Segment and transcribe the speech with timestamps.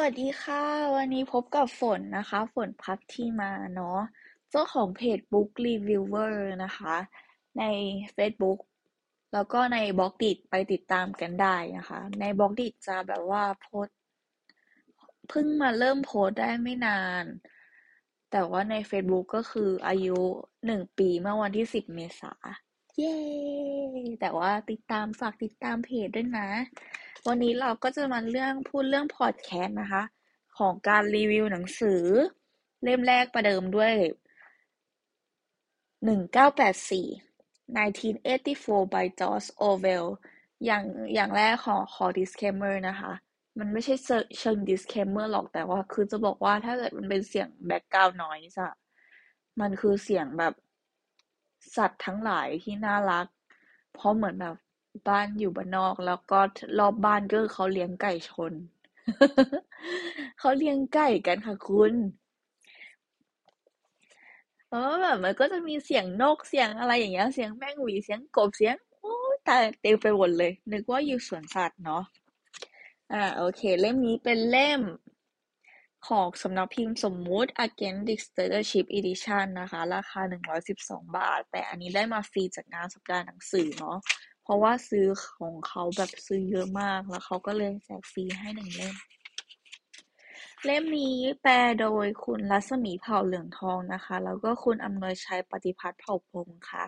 [0.00, 0.64] วัสดีค่ะ
[0.96, 3.98] วันนี้พบกับฝนนะคะ ฝนพักที่มาเนาะ
[4.50, 6.34] เจ้าของเพจ Book Reviewer
[6.64, 6.94] นะคะ
[7.58, 7.64] ใน
[8.16, 8.58] Facebook
[9.32, 13.86] แล้วก็ในบล็อกดิไปติดตามกันได้นะคะ ในบล็อกดิจะแบบว่าโพส
[15.28, 17.24] เพิ่งมาเริ่มโพสได้ไม่นาน
[18.30, 20.18] แต่ว่าใน Facebook ก็คืออายุ
[20.66, 22.32] หนึ่งปีเมื่อวันที่สิบเมษา
[22.96, 23.16] เย้
[24.20, 26.48] แต่ว่าติดตามฝากติดตามเพจด้วยนะ
[27.26, 30.02] วันนี้เราก็จะมาเรื่องพูดเรื่องพอดแคสต์นะคะ
[30.58, 32.02] ของการรีวิวหนังสือ
[32.82, 33.94] เล่มแรกประเดิมด้วย
[36.04, 37.06] หนึ่งเก้าแปดสี่
[37.76, 40.06] 1984 by George Orwell
[40.64, 40.84] อย่าง
[41.14, 43.12] อย่างแรกขอขอ disclaimer นะคะ
[43.58, 43.94] มันไม่ใช่
[44.38, 48.72] เชิง disclaimer หรอกแต่ว่าคือจะบอกว่าถ้าเกิดมันเป็นเสียง background noise อะ
[49.60, 50.54] มันคือเสียงแบบ
[51.76, 53.26] สัตว์ทั้งหลายที่น่ารัก
[53.94, 54.56] เพราะเหมือนแบบ
[55.08, 56.40] บ้านอยู่บ้านนอก แล้วก็
[56.78, 58.52] รอบบ้านก็เขาเลี้ยงไก่ชน
[60.38, 61.94] เขาเลี้ยงไก่กันค่ะคุณ
[64.70, 69.14] เออแบบมันก็จะมีเสียงนกเสียงอะไรอย่างเงี้ย เสียงแมงหวีเสียงกบเสียงโอ้
[69.48, 72.02] ตายเต็มไปหมดเลย นึกว่าอยู่สวนสัตว์เนาะ
[73.12, 74.82] อ่าโอเค เล่มนี้เป็นเล่ม
[76.08, 80.20] ของสำนักพิมพ์สมมุติ Against Dictatorship Edition นะคะ ราคา
[80.68, 83.96] 112 บาท แต่อันนี้ได้มาฟรีจากงานสัปดาห์หนังสือเนาะ
[84.50, 85.06] ราะว่าซื้อ
[85.38, 88.94] ของเขาแบบซื้อเยอะมาก แล้วเขาก็เลยแจกฟรีให้หนึ่งเล่ม
[90.64, 96.86] เล่มนี้แปลโดยคุณรัศมีเผ่าเหลืองทองนะคะ แล้วก็คุณอำนวยชัยปฏิพัฒน์เผ่าพงค่ะ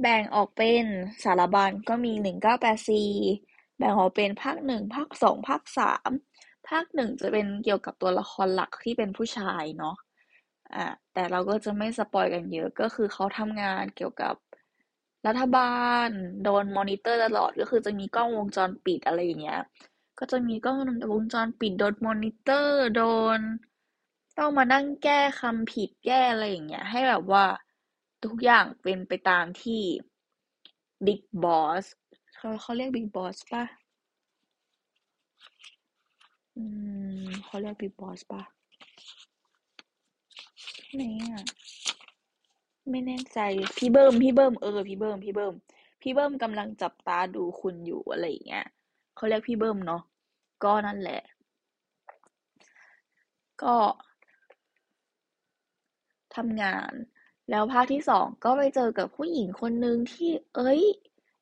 [0.00, 0.84] แบ่งออกเป็น
[1.24, 3.10] สารบัญก็มีหนึ่งเก้าแปดสี่
[3.78, 6.10] แบ่งออกเป็นภาคหนึ่งภาคสองภาคสาม
[6.68, 9.96] ภาคหนึ่งจะเป็นเกี่ยวกับตัวละครหลักที่เป็นผู้ชายเนาะ
[10.74, 14.34] อ่าแต่เราก็จะไม่ spoil กันเยอะก็คือเขาทำงานเกี่ยวกับ
[15.26, 16.08] รัฐบาล
[16.44, 19.60] โดนมอนิเตอร์ตลอดก็คือจะมีกล้องวงจรปิดอะไรอย่างเงี้ย
[20.18, 20.78] ก็จะมีกล้อง
[21.12, 23.02] วงจรปิดโดนมอนิเตอร์โด
[23.38, 23.40] น
[24.38, 27.44] ต้องมานั่งแก้คำผิดแก้อะไรอย่างเงี้ย ให้แบบว่า
[28.24, 29.82] ทุกอย่างเป็นไปตามที่
[31.06, 31.84] big boss
[32.36, 33.64] เขาเขาเรียก big boss ป่ะ
[36.56, 36.64] อื
[37.24, 38.42] มเขาเรียก big boss ป่ะ
[40.96, 41.44] ไหนอะ
[42.90, 43.38] ไม่แน่ใจ
[43.76, 45.54] พี่เบิ้มพี่เบิ้มเออพี่เบิ้มพี่เบิ้ม
[46.02, 48.66] พี่เบิ้มกำลังจับตาดูคุณอยู่อะไรอย่างเงี้ย
[49.16, 50.02] เขาเรียกพี่เบิ้มเนาะ
[50.64, 51.22] ก็นั่นแหละ
[53.62, 53.76] ก็
[56.36, 56.92] ทำงาน
[57.50, 60.82] แล้วภาคที่สองก็ไปเจอกับผู้หญิงคนหนึ่งที่ เอ้ย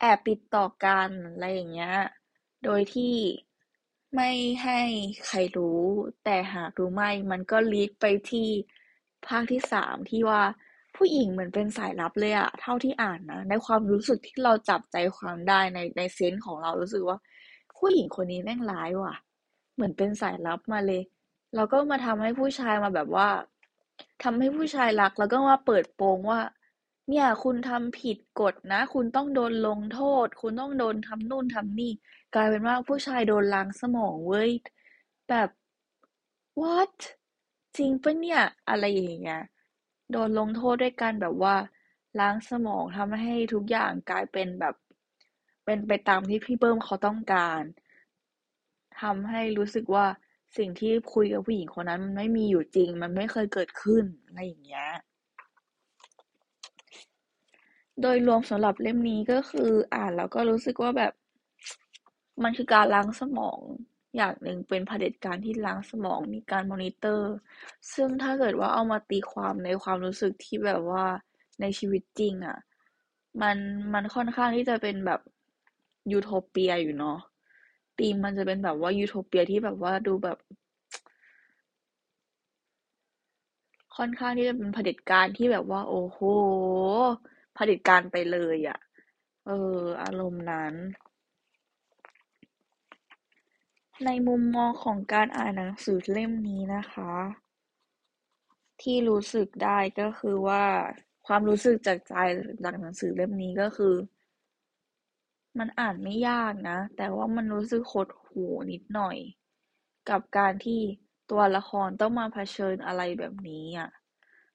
[0.00, 1.96] แอบติดต่อกันอะไรอย่างเงี้ย
[2.64, 3.14] โดยที่
[4.14, 4.30] ไม่
[4.62, 4.80] ให้
[5.26, 5.82] ใครรู้
[6.24, 8.48] แต่หากรู้ไม่ มันก็ลีดไปที่
[9.28, 10.42] ภาคที่สามที่ว่า
[10.96, 17.18] ผู้หญิงเหมือนเป็นสายลับเลยอะเท่าที่อ่านนะ ในความรู้สึกที่เราจับใจความได้ในในเซนส์ของเรารู้สึกว่า
[17.76, 19.14] ผู้หญิงคนนี้แม่งร้ายว่ะ
[19.74, 21.02] เหมือนเป็นสายลับมาเลย
[21.54, 23.28] แล้วก็มาทำให้ผู้ชายมาแบบว่า
[24.22, 26.40] ทำให้ผู้ชายรักแล้วก็มาเปิดโปงว่า
[27.08, 31.92] เนี่ย คุณทำผิดกฎนะ คุณต้องโดนลงโทษ คุณต้องโดนทำนู่นทำนี่
[32.34, 34.50] กลายเป็นว่าผู้ชายโดนล้างสมองเว้ย
[35.28, 35.48] แบบ
[36.62, 36.96] what
[37.76, 39.42] จริงปะเนี่ย อะไรอย่างเงี้ย
[40.10, 41.54] โดนลงโทษด้วยการแบบว่า
[42.20, 44.74] ล้างสมองทำให้ทุกอย่างกลายเป็นแบบ
[45.64, 47.62] เป็นไปตามที่พี่เบิ้มเขาต้องการ
[49.00, 50.06] ทำให้รู้สึกว่า
[50.56, 54.88] สิ่งที่คุยกับผู้หญิงคนนั้น มันไม่มีอยู่จริง มันไม่เคยเกิดขึ้นอะไรอย่างเงี้ย
[58.00, 61.12] โดยรวมสำหรับเล่มนี้ก็คืออ่านแล้วก็รู้สึกว่าแบบ
[62.42, 63.60] มันคือการล้างสมอง
[64.16, 67.32] อย่างหนึ่งเป็นเผด็จการที่ล้างสมอง มีการมอนิเตอร์
[67.94, 71.04] ซึ่งถ้าเกิดว่าเอามาตีความในความรู้สึกที่แบบว่า
[71.60, 72.58] ในชีวิตจริงอะ่ะ
[73.42, 73.56] มัน
[73.94, 75.20] มันค่อนข้างที่จะเป็นแบบ
[76.12, 77.18] ยูโทเปียอยู่เนาะ
[77.98, 80.38] ธีมมันจะเป็นแบบว่ายูโทเปียที่แบบว่าดูแบบ
[83.96, 86.18] ค่อนข้างที่จะเป็นเผด็จการที่แบบว่า โอ้โห
[87.54, 88.78] เผด็จการไปเลยอะ่ะ
[89.46, 90.74] เออ อารมณ์นั้น
[94.06, 97.12] ในมุมมองของการอ่านหนังสือเล่มนี้นะคะ
[98.82, 100.64] ที่รู้สึกได้ก็คือว่า
[101.26, 102.14] ความรู้สึกจากใจ
[102.64, 103.94] จากหนังสือเล่มนี้ก็คือ
[105.58, 109.16] มันอ่านไม่ยากนะ แต่ว่ามันรู้สึกหดหูนิดหน่อย
[110.10, 110.80] กับการที่
[111.30, 113.90] ตัวละครต้องมาเผชิญอะไรแบบนี้อะ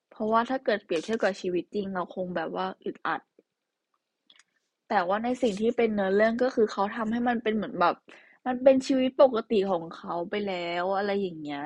[0.10, 3.22] เพราะว่าถ้าเกิดเปรียบเทียบกับชีวิตจริงเราคงแบบว่าอึดอัด
[4.90, 7.96] แต่ว่าในสิ่งที่เป็นเนื้อเรื่องก็คือเขาทำให้มันเป็นเหมือนแบบ
[8.48, 11.64] มันเป็นชีวิตปกติของเขาไปแล้วอะไรอย่างเงี้ย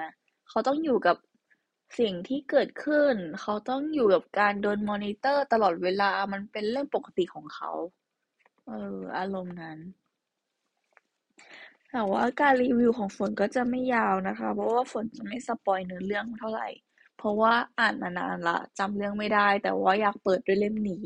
[0.50, 1.18] เขาต้องอยู่กับ
[2.00, 7.72] สิ่งที่เกิดขึ้น เขาต้องอยู่กับการโดนมอนิเตอร์ตลอดเวลามันเป็นเรื่องปกติของเขา
[8.68, 9.80] เออ อารมณ์นั้น
[11.92, 16.68] แต่ว่าการรีวิวของฝนก็จะไม่ยาวนะคะ เพราะว่าฝนจะไม่ spoil เนื้อเรื่องเท่าไหร่
[17.18, 21.06] เพราะว่าอ่านมานานละจำเรื่องไม่ได้ แต่ว่าอยากเปิดด้วยเล่มนี้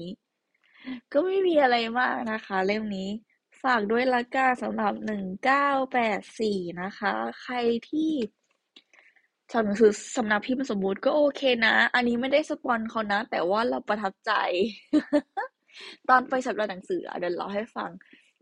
[1.12, 3.10] ก็ไม่มีอะไรมากนะคะ เล่มนี้
[3.66, 7.56] ฝากด้วยละกันสำหรับหนึ่งเก้าแปดสี่นะคะ ใคร
[7.90, 8.12] ที่
[9.52, 14.32] ชอบหนังสือสำนักพิมพ์สมบูรณ์ก็โอเคนะ อันนี้ไม่ได้สปอนเขานะ แต่ว่าเราประทับใจ
[16.10, 17.90] ตอนไปสำนักหนังสือเดี๋ยวเล่าให้ฟัง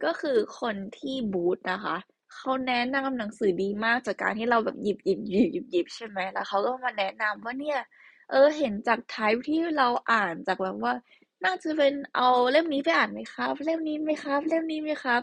[0.04, 1.96] ก็คือคนที่บูธนะคะ
[2.36, 7.80] เขาแนะนำหนังสือดีมากจากการที่เราแบบหยิบหยิบหยิบหยิบหยิบใช่ไหมแล้วเขาก็มาแนะนำว่าเนี่ย
[8.32, 10.94] เออเห็นจากไทป์ที่เราอ่านจากแบบว่า
[11.46, 15.22] น่าจะเป็นเอาเล่มนี้ไปอ่านไหมครับ เล่มนี้ไหมครับ เล่มนี้ไหมครับ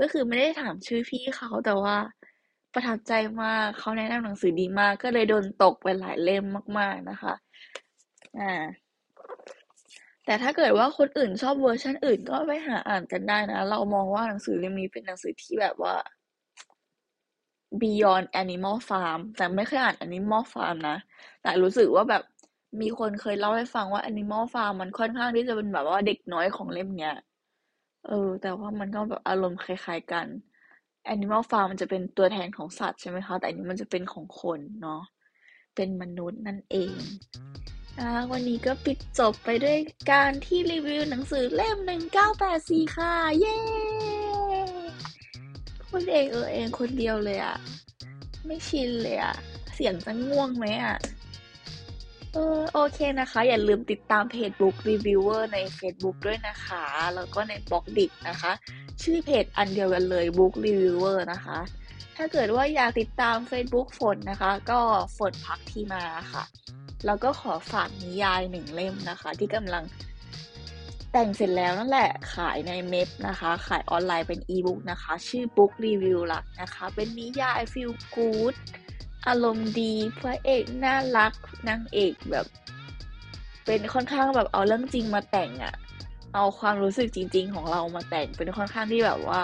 [0.00, 1.96] ก็คือไม่ได้ถามชื่อพี่เขาแต่ว่า
[2.74, 3.12] ประทับใจ
[3.42, 6.44] มากเขาแนะนำหนังสือดีมาก ก็เลยโดนตกไปหลายเล่ม
[6.78, 7.34] มาก ๆนะคะ
[8.38, 8.54] อ่า
[10.26, 15.96] แต่ถ้าเกิดว่าคนอื่นชอบเวอร์ชันอื่นก็ไปหาอ่านกันได้นะ เรามองว่าหนังสือเล่มนี้เป็นหนังสือที่แบบว่า
[17.80, 20.96] Beyond Animal Farm แต่ไม่เคยอ่าน Animal Farm นะ
[21.42, 22.22] แต่รู้สึกว่าแบบ
[22.80, 27.16] มีคนเคยเล่าให้ฟังว่า Animal Farm มันค่อนข้างที่จะเป็นแบบว่าเด็กน้อยของเล่มเนี้ย
[28.06, 30.26] เออ แต่ว่ามันก็แบบอารมณ์คล้ายๆกัน
[31.14, 35.02] Animal Farm มันจะเป็นตัวแทนของสัตว์ใช่ไหมคะ แต่อันนี้มันจะเป็นของคนเนาะ
[35.74, 36.94] เป็นมนุษย์นั่นเอง
[37.98, 39.78] อ่าวันนี้ก็ปิดจบไปด้วย
[40.10, 41.76] การที่รีวิวหนังสือเล่ม
[42.36, 43.56] 1984 ค่ะ เย้
[45.88, 47.56] พูดเองเออเองคนเดียวเลยอะ
[48.46, 49.34] ไม่ชินเลยอะ
[49.74, 50.96] เสียงจะง่วงไหมอะ
[52.34, 56.84] เออโอเคนะคะ อย่าลืมติดตามเพจ Book Reviewer ใน Facebook ด้วยนะคะ
[57.14, 58.52] แล้วก็ใน b ล็อกดินะคะ
[59.02, 61.58] ชื่อเพจอันเดียวกันเลย Book Reviewer นะคะ
[62.16, 64.80] ถ้าเกิดว่าอยากติดตาม Facebook ฝนนะคะ ก็
[65.18, 66.44] ฝนพักที่มาค่ะ
[67.06, 69.84] แล้วก็ขอฝากนิยายหนึ่งเล่มนะคะ ที่กำลัง
[71.12, 78.54] แต่งเสร็จแล้วนั่นแหละขายในเมพนะคะ ขายออนไลน์เป็นอีบุ๊กนะคะ ชื่อ Book Review ลักนะคะ เป็นนิยาย Feel Good
[79.28, 81.32] อารมณ์ดีพระเอกน่ารัก
[81.68, 82.46] นางเอกแบบ
[83.66, 85.74] เป็นค่อนข้างแบบเอาเรื่องจริงมาแต่งอะ
[86.34, 89.42] เอาความรู้สึกจริง ๆ ของเรามาแต่งเป็นค่อนข้างที่แบบว่า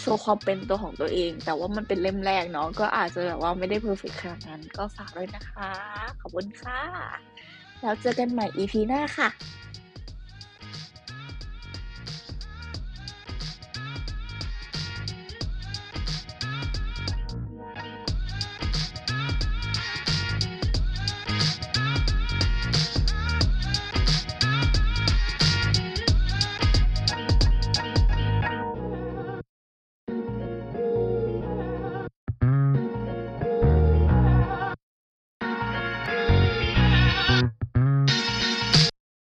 [0.00, 5.70] โชว์ความเป็นตัวของตัวเอง แต่ว่ามันเป็นเล่มแรกเนาะก็อาจจะแบบว่าไม่ได้เพอร์เฟกขนาดนั้น ก็ฝากด้วยนะคะ
[6.20, 6.80] ขอบคุณค่ะ
[7.80, 9.28] แล้วเจอกันใหม่ EP หน้าค่ะ